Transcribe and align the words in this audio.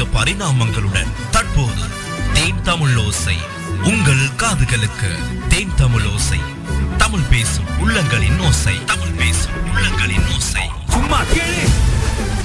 புதிய 0.00 0.20
பரிணாமங்களுடன் 0.20 1.06
தற்போது 1.30 1.82
தேன் 2.32 2.62
தமிழ் 2.62 2.96
ஓசை 2.96 3.36
உங்கள் 3.84 4.28
காதுகளுக்கு. 4.36 5.10
தேன் 5.48 5.68
தமிழ் 5.76 6.04
ஓசை. 6.04 6.38
தமிழ் 6.96 7.20
பேசும் 7.30 7.64
உள்ளங்களின் 7.80 8.46
ஓசை. 8.46 8.84
தமிழ் 8.84 9.08
பேசும் 9.08 9.52
உள்ளங்களின் 9.74 10.34
ஓசை. 10.34 10.62
சும்மா 10.88 11.22
கேளு. 11.22 11.68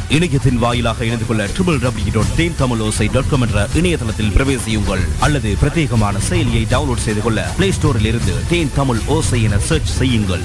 இணையத்தின் 0.10 0.58
வாயிலாக 0.58 1.06
இணைந்து 1.06 1.26
கொள்ள 1.26 1.46
triple 1.46 1.80
W 1.80 2.12
dot 2.12 2.36
Then 2.36 2.56
Tamil 2.58 2.80
Osai 2.80 3.08
dot 3.08 3.30
com 3.30 3.42
என்ற 3.42 3.70
இணையதளத்தில் 3.74 4.30
பிரவேசியுங்கள். 4.30 5.02
அல்லது 5.20 5.58
பிரத்யேகமான 5.62 6.20
செயலியை 6.30 6.66
டவுன்லோட் 6.66 7.04
செய்து 7.04 7.22
கொள்ள 7.22 7.54
பிளே 7.58 7.74
ஸ்டோரில் 7.82 8.06
இருந்து 8.06 8.34
தேன் 8.50 8.72
தமிழ் 8.76 9.00
ஓசை 9.06 9.44
என 9.44 9.60
சர்ச் 9.60 9.98
செய்யுங்கள். 9.98 10.42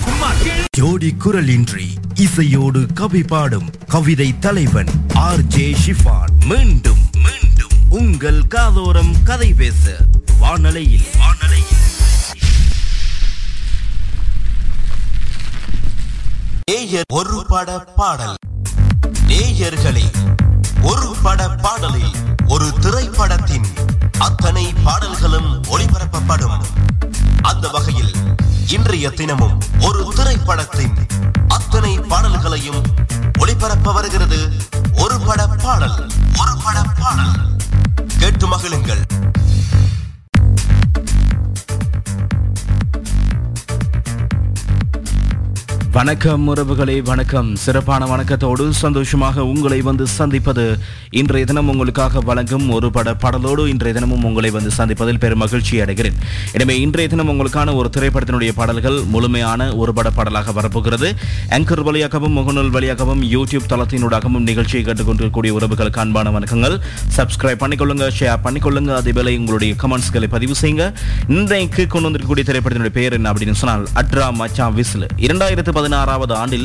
ஜோடி 0.77 1.15
குரலின்றி 1.25 1.87
இசையோடு 2.15 2.87
கவி 2.95 3.23
பாடும் 3.23 3.71
கவிதை 3.89 4.39
தலைவன் 4.39 4.89
ஆர் 5.15 5.43
ஜே 5.43 5.77
ஷிஃபான். 5.87 6.45
மீண்டும் 6.45 7.00
உங்கள் 7.91 8.43
காதோரம் 8.49 9.23
கதை 9.23 9.55
பேச 9.55 9.97
வானலையில். 10.41 11.07
வானலையில் 11.19 11.81
நேயர் 16.65 17.05
ஒரு 17.13 17.47
பட 17.49 17.79
பாடல். 17.79 18.35
நேயர்களே 19.27 20.05
ஒரு 20.83 21.17
பட 21.23 21.49
பாடலில் 21.49 22.13
ஒரு 22.47 22.73
திரைப்படத்தின் 22.81 23.67
அத்தனை 24.19 24.73
பாடல்களும் 24.85 25.63
ஒளிபரப்பப்படும். 25.63 26.63
அந்த 27.43 27.69
வகையில் 27.69 28.15
இன்றைய 28.69 29.11
தினமும் 29.11 29.61
ஒரு 29.81 30.13
திரைப்படத்தின் 30.15 30.95
அத்தனை 31.49 31.99
பாடல்களையும் 31.99 32.83
ஒளிபரப்ப 33.39 33.93
வருகிறது 33.93 34.53
ஒரு 34.93 35.21
பட 35.21 35.47
பாடல். 35.47 36.11
ஒரு 36.39 36.57
பட 36.65 36.83
பாடல். 36.83 37.59
மகிழுங்கள் 38.51 39.03
வணக்கம் 46.01 46.45
உறவுகளே 46.51 46.95
வணக்கம். 47.09 47.49
சிறப்பான 47.63 48.03
வணக்கத்தோடு 48.11 48.65
சந்தோஷமாக 48.81 49.45
உங்களை 49.53 49.79
வந்து 49.89 50.05
சந்திப்பது 50.07 50.65
இன்றைய 51.21 51.47
தினம் 51.51 51.71
உங்களுக்காக 51.73 52.21
வழங்கும் 52.29 52.67
ஒரு 52.77 52.89
பட 52.97 53.13
பாடலோடு 53.23 53.63
இன்றைய 53.73 53.95
தினமும் 53.97 54.25
உங்களை 54.29 54.51
வந்து 54.57 54.71
சந்திப்பதில் 54.77 55.19
பெரும் 55.25 55.43
மகிழ்ச்சி 55.43 55.81
அடைகிறேன். 55.85 56.17
எனவே 56.53 56.75
இன்றைய 56.85 57.09
தினம் 57.15 57.31
உங்களுக்கான 57.33 57.75
ஒரு 57.81 57.91
திரைப்படத்தினுடைய 57.97 58.53
பாடல்கள் 58.61 58.99
முழுமையான 59.15 59.67
ஒரு 59.81 59.95
பட 59.99 60.11
பாடலாக 60.11 60.55
வரப்போகிறது. 60.59 61.11
ஆங்கர் 61.59 61.83
வழியாகவும் 61.89 62.37
முகநூல் 62.39 62.73
வழியாகவும் 62.77 63.25
யூடியூப் 63.35 63.69
தளத்தினூடாகவும் 63.73 64.47
நிகழ்ச்சியை 64.51 64.85
கேட்டுக்கொண்டிருக்கக்கூடிய 64.87 65.59
உறவுகளுக்கு 65.59 66.03
அன்பான 66.05 66.33
வணக்கங்கள். 66.39 66.79
சப்ஸ்கிரைப் 67.19 67.63
பண்ணிக்கொள்ளுங்க 67.65 68.09
ஷேர் 68.21 68.43
பண்ணிக்கொள்ளுங்க 68.47 68.95
அதேவேளை 69.01 69.35
உங்களுடைய 69.43 69.75
கமெண்ட்ஸ்களை 69.85 70.31
பதிவு 70.37 70.57
செய்யுங்க. 70.63 70.89
இன்றைக்கு 71.37 71.87
கொண்டு 71.87 72.09
வந்திருக்கக்கூடிய 72.11 72.47
திரைப்படத்தினுடைய 72.53 72.97
பெயர் 73.01 73.19
என்ன 73.21 73.35
அப்படின்னு 73.35 73.61
சொன்னால் 73.65 73.87
அட்ரா 74.03 74.31
மச்சான் 74.43 74.75
விசில். 74.81 75.09
இரண்டாயிரத்து 75.29 75.89
പതിനാറാമത് 75.91 76.33
ആണ്ടിൽ 76.33 76.63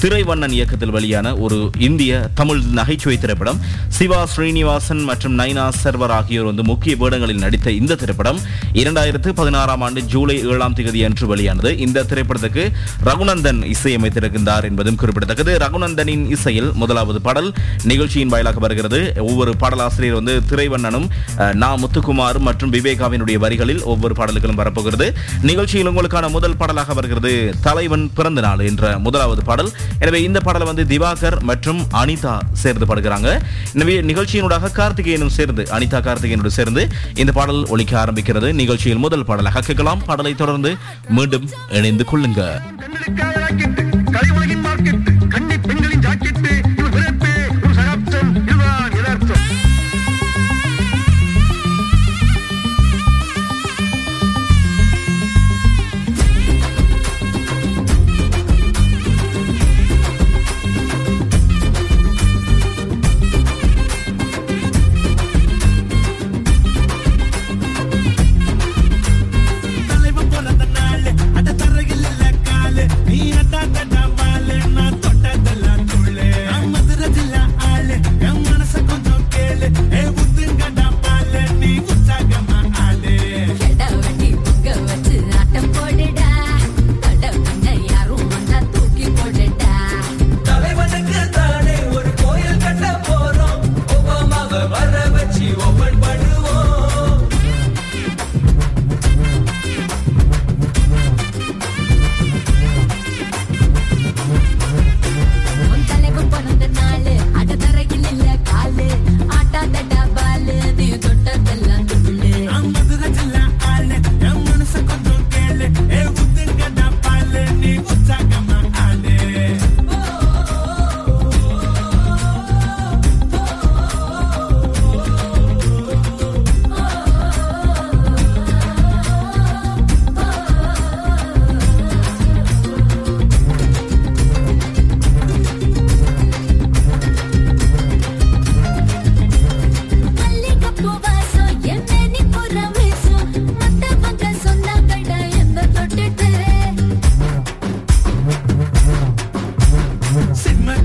திரைவண்ணன் 0.00 0.54
இயக்கத்தில் 0.56 0.92
வெளியான 0.96 1.26
ஒரு 1.44 1.58
இந்திய 1.86 2.12
தமிழ் 2.38 2.60
நகைச்சுவை 2.78 3.18
திரைப்படம். 3.18 3.58
சிவா 3.96 4.26
ஸ்ரீனிவாசன் 4.32 5.02
மற்றும் 5.08 5.38
நைனா 5.38 5.64
சர்வர் 5.82 6.14
ஆகியோர் 6.16 6.48
வந்து 6.48 6.64
முக்கிய 6.70 6.96
வேடங்களில் 7.02 7.40
நடித்த 7.44 7.70
இந்த 7.70 7.94
திரைப்படம் 7.94 8.38
இரண்டாயிரத்து 8.82 9.30
பதினாறாம் 9.38 9.80
ஆண்டு 9.80 10.02
ஜூலை 10.02 10.36
ஏழாம் 10.52 10.76
தேதி 10.78 11.04
அன்று 11.08 11.26
வெளியானது. 11.26 11.78
இந்த 11.86 12.04
திரைப்படத்துக்கு 12.10 12.64
ரகுநந்தன் 13.08 13.60
இசையமைத்திருக்கின்றார் 13.74 14.68
என்பதும் 14.70 14.98
குறிப்பிடத்தக்கது. 15.02 15.54
ரகுநந்தனின் 15.64 16.26
இசையில் 16.36 16.70
முதலாவது 16.82 17.20
பாடல் 17.20 17.50
நிகழ்ச்சியின் 17.82 18.28
வாயிலாக 18.28 18.58
வருகிறது. 18.66 19.00
ஒவ்வொரு 19.28 19.54
பாடலாசிரியர் 19.64 20.18
வந்து 20.20 20.36
திரைவண்ணனும் 20.52 21.08
நா 21.54 21.70
முத்துக்குமார் 21.84 22.38
மற்றும் 22.38 22.72
விவேகாவினுடைய 22.72 23.38
வரிகளில் 23.46 23.82
ஒவ்வொரு 23.82 24.14
பாடல்களும் 24.14 24.60
வரப்போகிறது. 24.62 25.08
நிகழ்ச்சியில் 25.42 25.92
உங்களுக்கான 25.94 26.30
முதல் 26.30 26.56
பாடலாக 26.56 26.92
வருகிறது 27.00 27.54
தலைவன் 27.60 28.06
பிறந்த 28.14 28.40
நாள் 28.48 28.58
என்ற 28.58 28.98
முதலாவது 28.98 29.40
பாடல். 29.40 29.52
எனவே 29.98 30.22
இந்த 30.22 30.40
பாடலை 30.40 30.66
வந்து 30.66 30.84
திவாகர் 30.92 31.36
மற்றும் 31.50 31.80
அனிதா 32.02 32.34
சேர்ந்து 32.52 32.88
பாடுகிறாங்க. 32.90 33.28
எனவே 33.74 33.94
நிகழ்ச்சியினூடாக 34.10 34.72
கார்த்திகேயனும் 34.80 35.34
சேர்ந்து 35.38 35.64
அனிதா 35.78 36.00
கார்த்திகேயனோடு 36.08 36.52
சேர்ந்து 36.58 36.84
இந்த 37.14 37.32
பாடல் 37.32 37.62
ஒழிக்க 37.66 38.04
ஆரம்பிக்கிறது. 38.04 38.52
நிகழ்ச்சியில் 38.52 39.02
முதல் 39.06 39.26
பாடலாக 39.30 39.64
கேட்கலாம். 39.68 40.04
பாடலை 40.10 40.34
தொடர்ந்து 40.34 40.72
மீண்டும் 41.08 41.48
இணைந்து 41.78 42.06
கொள்ளுங்க 42.12 42.42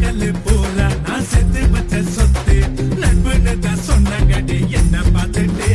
கடலு 0.10 0.30
போல 0.46 0.78
நான் 1.08 1.26
செத்து 1.26 1.62
வச்ச 1.72 2.02
சொத்து. 2.14 2.56
நண்புன்னு 3.02 3.54
தான் 3.60 3.82
சொன்னாங்கடி 3.88 4.58
என்ன 4.72 5.02
பார்த்துட்டு. 5.16 5.68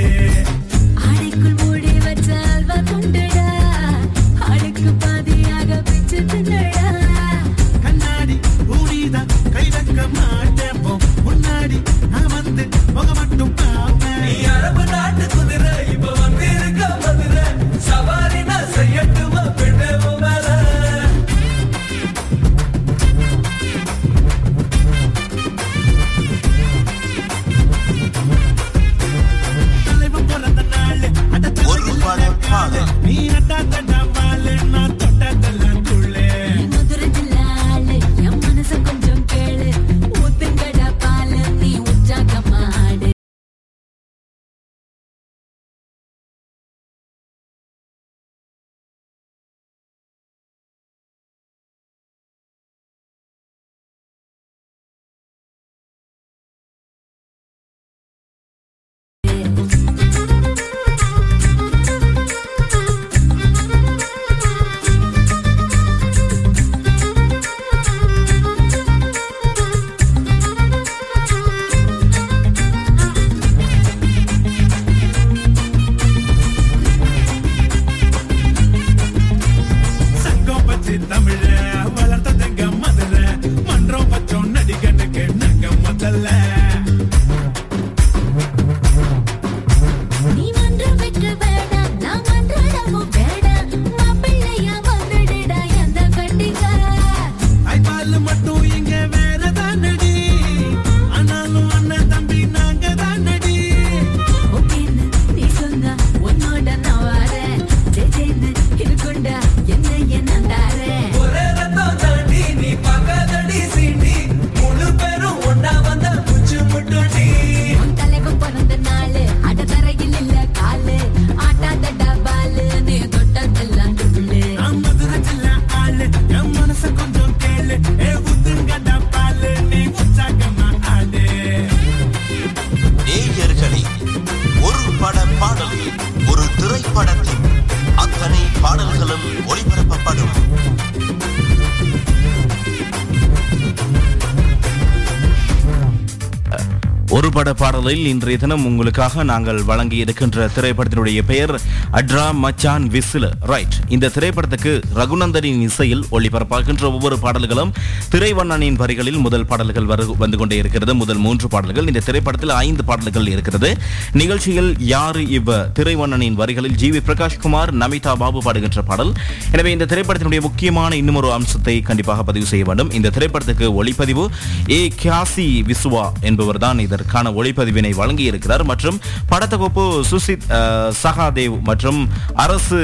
ஒரு 147.15 147.31
பட 147.31 147.53
பாடலில் 147.53 148.07
இன்றைய 148.07 148.39
தினம் 148.39 148.67
உங்களுக்காக 148.67 149.23
நாங்கள் 149.23 149.63
வழங்கி 149.63 149.97
இருக்கின்ற 149.97 150.51
திரைப்படத்தினுடைய 150.57 151.23
பெயர் 151.27 151.61
அட்ரா 151.93 152.35
மச்சான் 152.35 152.91
விசில. 152.91 153.31
ரைட் 153.41 153.75
இந்த 153.89 154.11
திரைப்படத்துக்கு 154.15 154.83
ரகுநந்தனின் 154.95 155.61
இசையில் 155.61 156.05
ஒளிபரப்பாகின்ற 156.13 156.83
ஒவ்வொரு 156.83 157.19
பாடல்களும் 157.19 157.73
திரைவண்ணனின் 158.11 158.75
வரிகளில் 158.75 159.19
முதல் 159.19 159.47
பாடல்கள் 159.47 159.85
வரு 159.85 160.17
வந்து 160.17 160.39
கொண்டே 160.39 160.57
இருக்கிறது. 160.57 160.95
முதல் 160.95 161.17
மூன்று 161.17 161.49
பாடல்கள். 161.49 161.87
இந்த 161.87 162.01
திரைப்படத்தில் 162.01 162.49
ஐந்து 162.49 162.85
பாடல்கள் 162.85 163.27
இருக்கிறது. 163.27 163.77
நிகழ்ச்சியில் 164.13 164.75
யாரு 164.79 165.29
இவ்? 165.29 165.53
திரைவண்ணனின் 165.75 166.35
வரிகளில் 166.35 166.75
ஜி 166.75 166.91
வி 166.91 167.01
பிரகாஷ்குமார் 167.07 167.73
நமிதா 167.73 168.13
பாபு 168.13 168.43
பாடுகின்ற 168.43 168.83
பாடல். 168.83 169.13
எனவே 169.53 169.73
இந்த 169.73 169.85
திரைப்படத்தினுடைய 169.85 170.41
முக்கியமான 170.41 170.97
இன்னும் 170.97 171.15
ஒரு 171.15 171.33
அம்சத்தை 171.33 171.81
கண்டிப்பாக 171.81 172.23
பதிவு 172.23 172.47
செய்ய 172.47 172.65
வேண்டும். 172.65 172.91
இந்த 172.91 173.11
திரைப்படத்துக்கு 173.11 173.85
ஒளிப்பதிவு 173.85 174.29
ஏ. 174.71 174.93
கியாசி 175.03 175.71
விசுவா 175.71 176.13
என்பவர் 176.21 176.59
தான் 176.59 176.93
இதற்கான 177.05 177.31
ஒளிப்பதிவினை 177.31 177.95
வழங்கி 177.95 178.23
இருக்கிறார் 178.23 178.65
மற்றும் 178.65 179.01
படத்தொகுப்பு 179.33 180.01
சுசித் 180.11 180.93
சகாதேவ் 181.03 181.61
மற்றும் 181.63 182.09
அரசு 182.35 182.77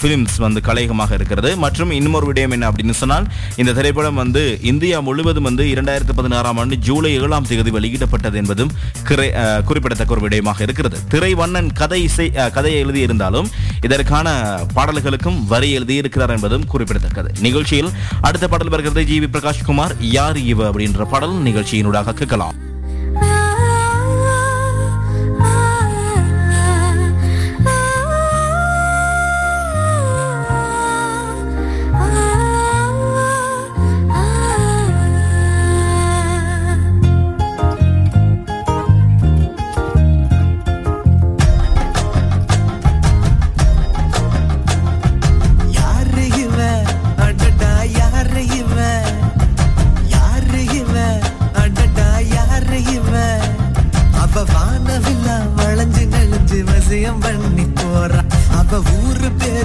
பிலிம்ஸ் 0.00 0.36
வந்து 0.36 0.60
கலையகமாக 0.60 1.12
இருக்கிறது. 1.12 1.56
மற்றும் 1.56 1.90
இன்னொரு 1.90 2.32
விடயம் 2.32 2.50
என்ன 2.50 2.70
அப்படின்னு 2.70 2.90
சொன்னால் 2.90 3.26
இந்த 3.56 3.72
திரைப்படம் 3.72 4.14
வந்து 4.14 4.58
இந்தியா 4.62 5.00
முழுவதும் 5.00 5.42
வந்து 5.42 5.64
இரண்டாயிரத்தி 5.64 6.12
பதினாறாம் 6.16 6.56
ஆண்டு 6.56 6.76
ஜூலை 6.76 7.20
ஏழாம் 7.20 7.44
தேதி 7.44 7.70
வெளியிடப்பட்டது 7.70 8.34
என்பதும் 8.34 8.70
கிரை- 9.08 9.62
குறிப்பிடத்தக்க 9.62 10.14
ஒரு 10.14 10.28
விடயமாக 10.28 10.60
இருக்கிறது. 10.60 10.98
திரைவண்ணன் 11.08 11.72
கதை 11.72 12.02
இசை 12.02 12.32
கதையை 12.32 12.84
எழுதியிருந்தாலும் 12.84 13.46
இதற்கான 13.80 14.58
பாடல்களுக்கும் 14.76 15.46
வரி 15.46 15.78
எழுதியிருக்கிறார் 15.78 16.28
என்பதும் 16.28 16.66
குறிப்பிடத்தக்கது. 16.66 17.32
நிகழ்ச்சியில் 17.40 17.90
அடுத்த 18.20 18.48
பாடல் 18.48 18.68
வருகிறது 18.68 19.04
ஜி 19.04 19.20
வி 19.20 19.22
பிரகாஷ்குமார் 19.22 19.96
யார் 20.00 20.36
இவ 20.36 20.70
அப்படின்ற 20.70 21.04
பாடல் 21.04 21.42
நிகழ்ச்சியினூடாக 21.42 22.12
கேட்கலாம். 22.12 22.72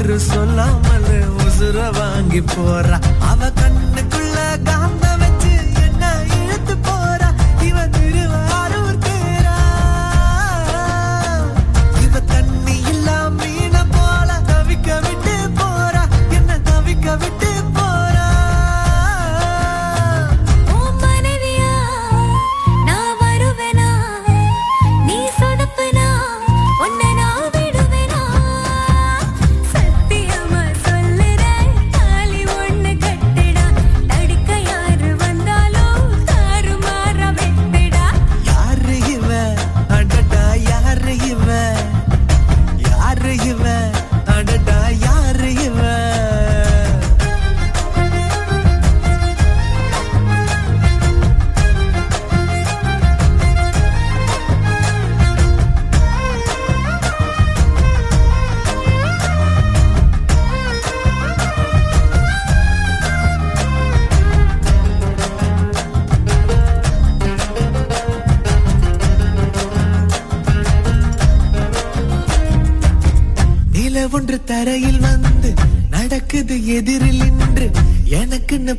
ஊரு 0.09 0.19
சொல்லாமல் 0.19 1.09
உசுர 1.45 1.77
வாங்கி 1.97 2.39
போறா. 2.41 2.97
அவ 3.19 3.41
கண்ணுக்குள்ள 3.49 3.78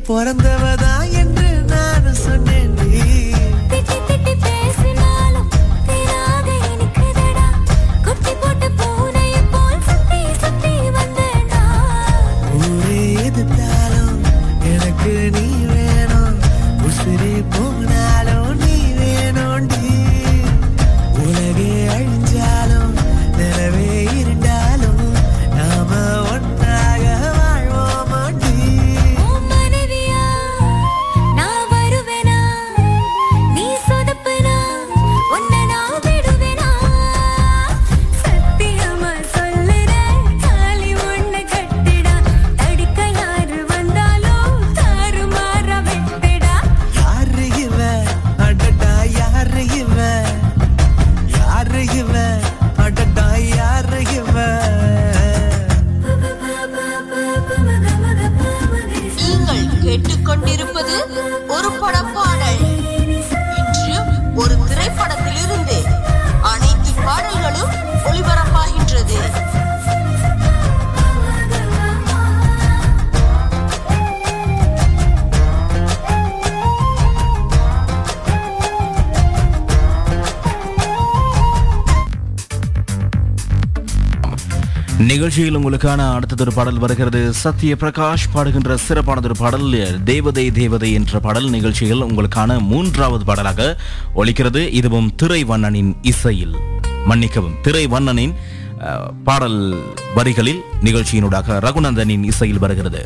நிகழ்ச்சியில் 85.11 85.57
உங்களுக்கான 85.57 86.01
அடுத்ததொரு 86.17 86.51
பாடல் 86.53 86.77
வருகிறது. 86.83 87.19
சத்ய 87.43 87.73
பிரகாஷ் 87.81 88.27
பாடுகின்ற 88.33 88.75
சிறப்பானதொரு 88.87 89.35
பாடல் 89.37 90.03
தேவதை 90.03 90.51
தேவதை 90.51 90.93
என்ற 90.93 91.19
பாடல் 91.19 91.49
நிகழ்ச்சியில் 91.49 92.03
உங்களுக்கான 92.03 92.59
மூன்றாவது 92.61 93.25
பாடலாக 93.25 93.77
ஒலிக்கிறது. 94.15 94.61
இதுவும் 94.73 95.09
திரைவண்ணனின் 95.23 95.91
இசையில். 96.01 96.55
மன்னிக்கவும் 97.05 97.57
திரைவண்ணனின் 97.63 97.93
வண்ணனின் 97.93 98.33
பாடல் 99.23 99.59
வரிகளில் 100.15 100.61
நிகழ்ச்சியினூடாக 100.83 101.59
ரகுநந்தனின் 101.67 102.23
இசையில் 102.23 102.59
வருகிறது. 102.59 103.03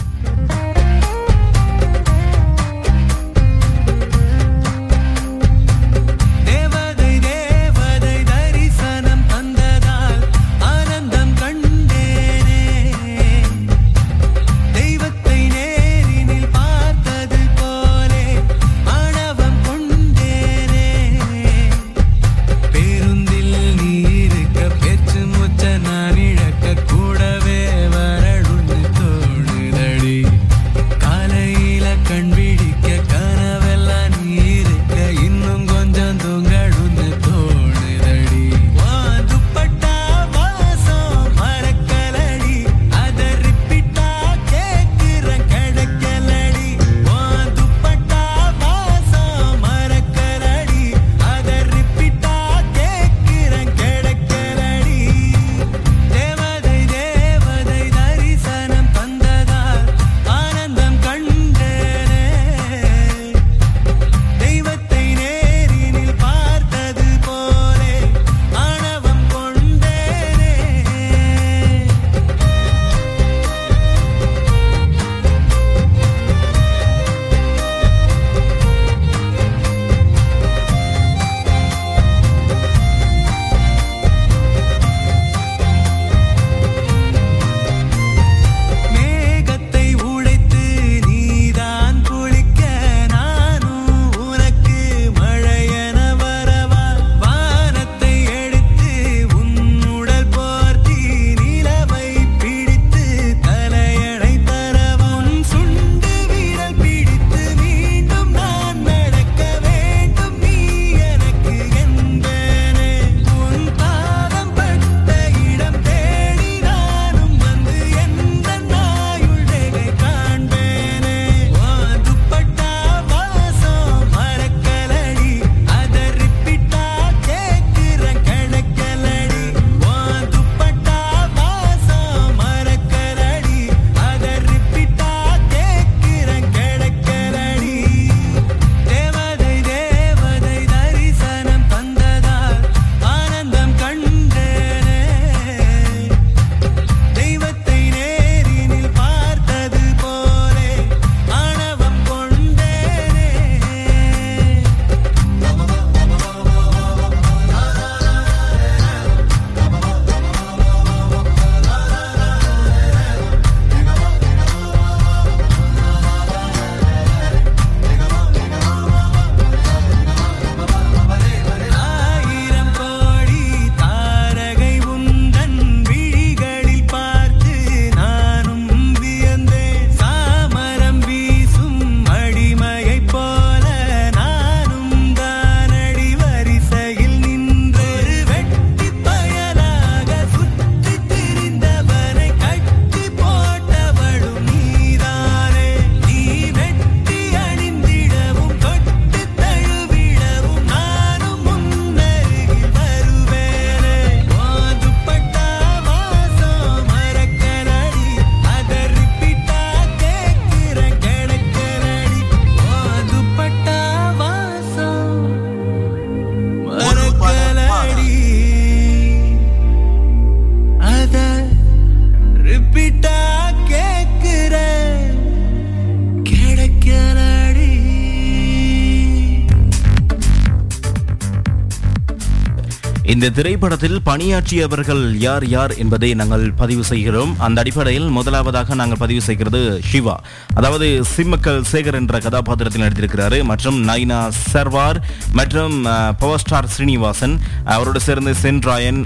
இந்த 233.13 233.29
திரைப்படத்தில் 233.37 233.97
பணியாற்றியவர்கள் 234.07 235.01
யார் 235.23 235.43
யார் 235.47 235.73
என்பதை 235.81 236.07
நாங்கள் 236.19 236.45
பதிவு 236.61 236.83
செய்கிறோம். 236.89 237.31
அந்த 237.45 237.57
அடிப்படையில் 237.61 238.07
முதலாவதாக 238.15 238.75
நாங்கள் 238.79 238.99
பதிவு 239.01 239.21
செய்கிறது 239.27 239.59
சிவா. 239.89 240.15
அதாவது 240.59 240.87
சிம்மக்கல் 241.11 241.61
சேகர் 241.71 241.97
என்ற 241.99 242.19
கதாபாத்திரத்தில் 242.25 242.83
நடித்திருக்கிறாரு. 242.83 243.37
மற்றும் 243.51 243.77
நைனா 243.89 244.19
சர்வார் 244.51 244.99
மற்றும் 245.39 245.75
பவர் 246.21 246.41
ஸ்டார் 246.43 246.69
ஸ்ரீனிவாசன் 246.75 247.35
அவரோடு 247.75 248.01
சேர்ந்து 248.07 248.33
Chenrayan 248.43 249.01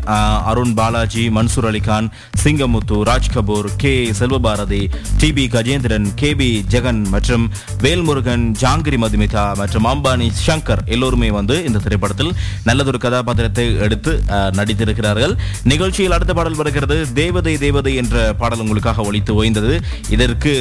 Arun 0.51 0.73
Balaji 0.79 1.25
Mansoor 1.39 1.67
Alikhan 1.71 2.07
Singamuthu 2.43 2.99
Raj 3.11 3.29
Kapoor 3.35 3.69
K 3.83 3.93
Selvabharathi 4.21 4.81
T 5.23 5.31
P 5.39 5.45
Gajendran 5.57 6.07
K 6.23 6.31
P 6.41 6.49
Jagan 6.75 7.03
மற்றும் 7.15 7.45
வேல்முருகன் 7.83 8.47
ஜாங்கிரி 8.63 8.99
மதுமிதா 9.05 9.45
மற்றும் 9.63 9.89
அம்பானி 9.93 10.29
சங்கர் 10.45 10.85
எல்லோருமே 10.95 11.31
வந்து 11.39 11.57
இந்த 11.65 11.83
திரைப்படத்தில் 11.87 12.33
நல்லதொரு 12.69 13.01
கதாபாத்திரத்தை 13.07 13.67
எடுத்து 13.89 14.13
நடித்திருக்கிறார்கள். 14.59 15.33
நிகழ்ச்சியில் 15.63 16.15
அடுத்த 16.17 16.33
பாடல் 16.39 16.59
வருகிறது 16.61 16.97
தேவதை 17.21 17.53
தேவதை 17.65 17.93
என்ற 18.01 18.33
பாடல் 18.41 18.63
உங்களுக்காக 18.65 19.07
ஒழித்து 19.09 19.33
ஓய்ந்தது. 19.43 19.75
இதற்கு 20.09 20.51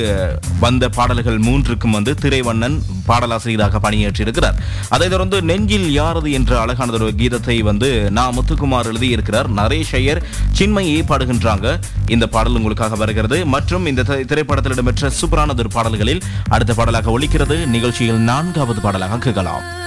வந்த 0.61 0.89
பாடல்கள் 0.89 1.39
மூன்றுக்கும் 1.49 1.97
வந்து 1.99 2.15
திரைவண்ணன் 2.15 2.77
பாடலாசிரியராக 3.09 3.81
பணியாற்றியிருக்கிறார். 3.85 4.57
அதைத் 4.89 5.13
தொடர்ந்து 5.15 5.43
நெஞ்சில் 5.43 5.89
யாரது 6.01 6.31
என்ற 6.39 6.53
அழகானதொரு 6.65 7.09
கீதத்தை 7.21 7.57
வந்து 7.71 7.91
நா. 8.11 8.25
முத்துக்குமார் 8.37 8.91
எழுதியிருக்கிறார். 8.93 9.49
நரேஷ் 9.61 9.95
ஐயர் 10.01 10.23
சின்மையை 10.59 11.01
பாடுகின்றாங்க. 11.11 11.69
இந்த 12.07 12.27
பாடல் 12.27 12.59
உங்களுக்காக 12.59 13.01
வருகிறது. 13.03 13.39
மற்றும் 13.55 13.87
இந்த 13.93 14.07
திரைப்படத்தில் 14.31 14.77
இடம்பெற்ற 14.77 15.11
சூப்பரானதொரு 15.21 15.73
பாடல்களில் 15.73 16.23
அடுத்த 16.49 16.75
பாடலாக 16.75 17.19
ஒழிக்கிறது 17.19 17.57
நிகழ்ச்சியில் 17.77 18.25
நான்காவது 18.31 18.81
பாடலாக 18.81 19.19
கேட்கலாம். 19.19 19.87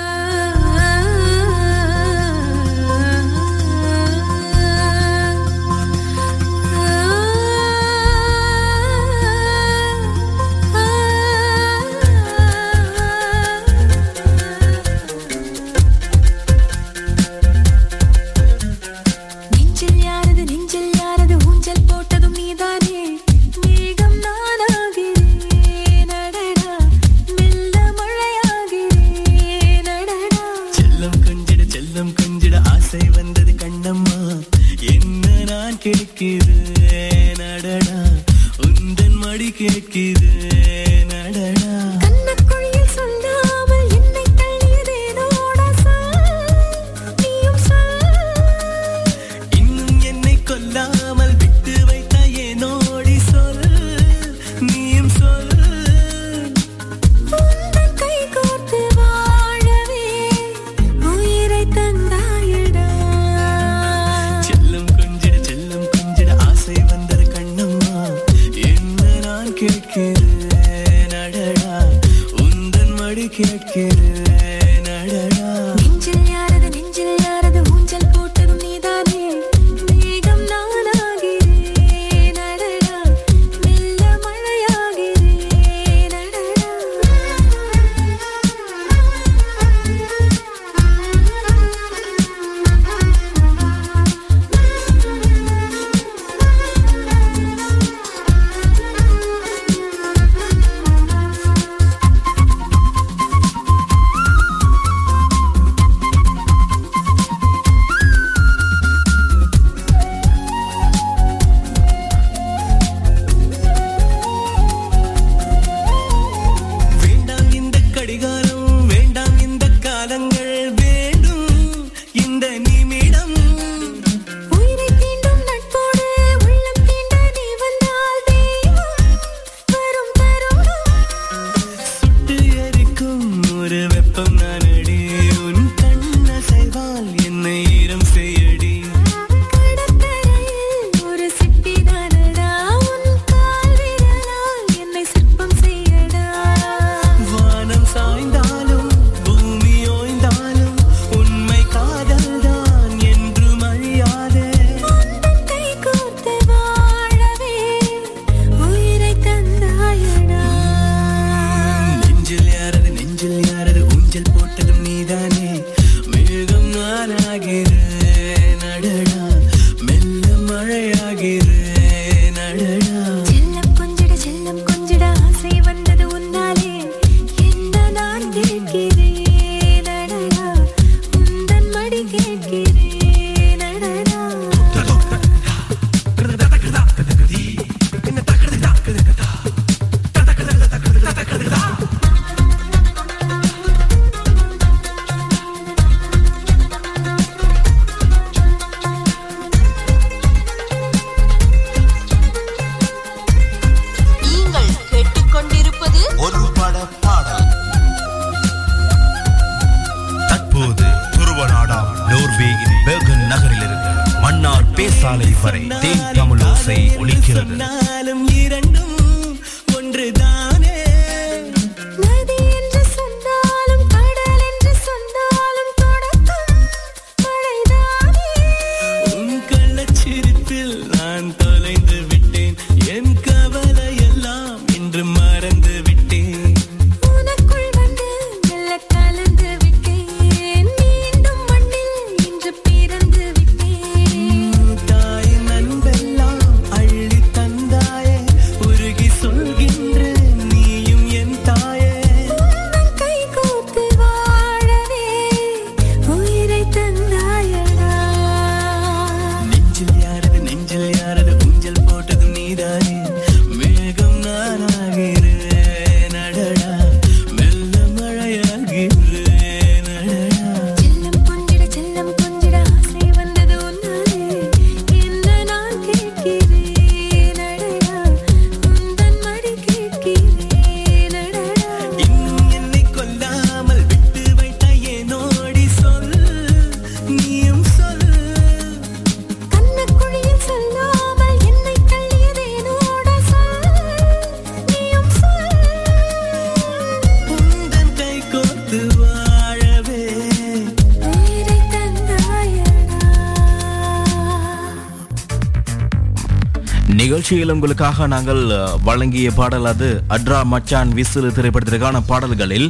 நிகழ்ச்சியில் 307.31 307.55
உங்களுக்காக 307.55 308.05
நாங்கள் 308.11 308.39
வழங்கிய 308.87 309.27
பாடல் 309.37 309.67
அது 309.69 309.87
அட்ரா 310.15 310.39
மச்சான் 310.53 310.89
விசிறு 310.97 311.29
திரைப்படத்திற்கான 311.35 311.99
பாடல்களில் 312.09 312.65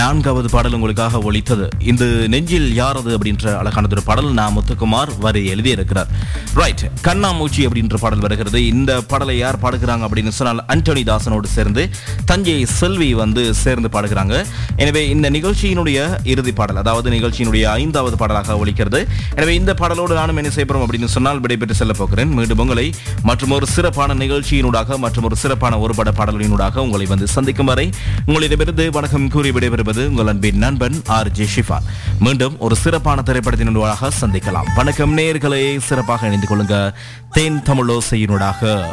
நான்காவது 0.00 0.48
பாடல் 0.52 0.76
உங்களுக்காக 0.78 1.20
ஒலித்தது. 1.28 1.66
இந்த 1.90 2.04
நெஞ்சில் 2.34 2.68
யாரது 2.80 3.10
அப்படின்ற 3.16 3.46
அழகானது 3.60 3.96
ஒரு 3.96 4.04
பாடல் 4.10 4.30
நான் 4.32 4.54
முத்துக்குமார் 4.56 5.12
வரி 5.24 5.42
எழுதியிருக்கிறார். 5.54 6.12
ரைட் 6.58 6.82
கண்ணாமூச்சி 7.06 7.62
அப்படின்ற 7.66 7.96
பாடல் 8.02 8.22
வருகிறது. 8.24 8.58
இந்த 8.72 8.90
பாடலை 9.10 9.34
யார் 9.38 9.56
பாடுகிறாங்க 9.62 10.02
அப்படின்னு 10.06 10.32
சொன்னால் 10.36 10.60
அண்டோனி 10.72 11.02
தாசனோடு 11.08 11.48
சேர்ந்து 11.54 11.82
தஞ்சை 12.28 12.54
செல்வி 12.80 13.08
வந்து 13.20 13.42
சேர்ந்து 13.62 13.88
பாடுகிறாங்க. 13.94 14.34
எனவே 14.82 15.02
இந்த 15.14 15.26
நிகழ்ச்சியினுடைய 15.36 15.98
இறுதி 16.32 16.52
பாடல் 16.58 16.78
அதாவது 16.82 17.08
நிகழ்ச்சியினுடைய 17.14 17.64
ஐந்தாவது 17.80 18.18
பாடலாக 18.20 18.56
ஒழிக்கிறது 18.62 19.00
எனவே 19.38 19.54
இந்த 19.60 19.74
பாடலோடு 19.80 20.14
நானும் 20.20 20.38
என்ன 20.42 20.52
செய்யப்படும் 20.56 20.84
அப்படின்னு 20.86 21.10
சொன்னால் 21.16 21.40
விடைபெற்று 21.46 21.78
செல்ல 21.80 21.96
போகிறேன். 22.00 22.30
மீண்டும் 22.38 22.62
உங்களை 22.64 22.86
மற்றும் 23.30 23.54
ஒரு 23.58 23.68
சிறப்பான 23.74 24.16
நிகழ்ச்சியினூடாக 24.22 24.98
மற்றும் 25.06 25.26
ஒரு 25.30 25.38
சிறப்பான 25.42 25.80
ஒரு 25.86 25.96
பட 26.00 26.12
பாடலினூடாக 26.20 26.82
உங்களை 26.86 27.08
வந்து 27.14 27.28
சந்திக்கும் 27.34 27.70
வரை 27.72 27.86
உங்களிடமிருந்து 28.28 28.86
வணக்கம் 28.98 29.28
கூறி 29.36 29.52
விடைபெறுவது 29.58 30.04
உங்கள் 30.12 30.32
அன்பின் 30.34 30.62
நண்பன் 30.66 30.98
ஆர் 31.18 31.32
ஜே 31.40 31.48
ஷிஃபா. 31.56 31.80
மீண்டும் 32.24 32.56
ஒரு 32.68 32.76
சிறப்பான 32.84 33.26
திரைப்படத்தினூடாக 33.30 34.14
சந்திக்கலாம். 34.22 34.70
வணக்கம் 34.80 35.14
நேயர்களே 35.20 35.62
சிறப்பாக 35.90 36.26
இணைந்து 36.26 36.42
கொள்ளுங்க. 36.46 36.94
தேன் 37.30 37.62
தமிழோசையினூடாக. 37.64 38.86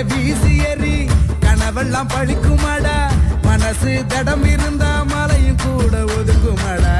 கவலைய 0.00 0.04
வீசி 0.08 0.52
எறி 0.70 0.96
கனவெல்லாம் 1.44 2.10
பழிக்குமாடா. 2.14 2.96
மனசு 3.42 4.04
தடம் 4.08 4.44
இருந்தா 4.44 5.02
மலையும் 5.02 5.60
கூட 5.64 5.96
ஒதுக்குமாடா. 6.16 6.92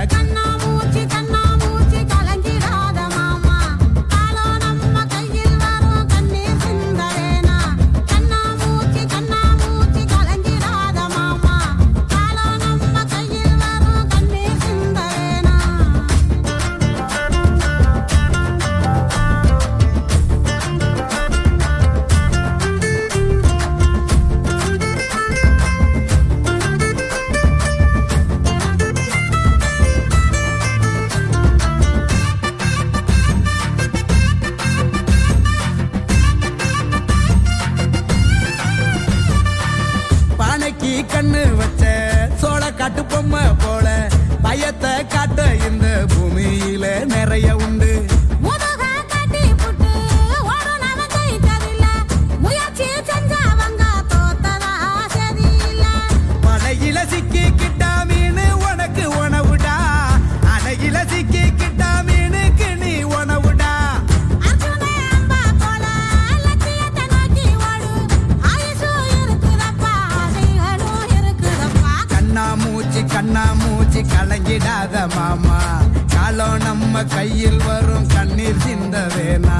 கையில் 77.20 77.62
வரும் 77.64 78.06
கண்ணீர் 78.08 78.60
சிந்த 78.60 78.96
வேணா 79.14 79.56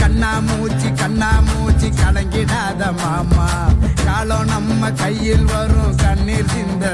கண்ணா 0.00 0.32
மூச்சு 0.40 0.88
கண்ணா 0.94 1.30
மூச்சு 1.40 1.88
கலங்கிடாத 2.00 2.90
மாமா. 2.92 3.46
காலம் 4.04 4.46
நம்ம 4.46 4.90
கையில் 4.92 5.44
வரும் 5.44 5.96
கண்ணீர் 5.96 6.48
சிந்த 6.48 6.84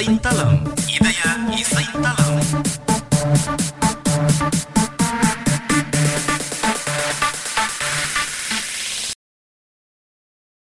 இதய 0.00 0.59